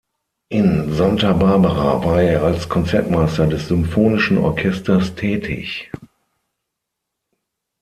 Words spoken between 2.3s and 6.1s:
als Konzertmeister des symphonischen Orchesters tätig.